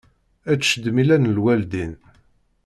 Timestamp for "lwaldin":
1.35-1.93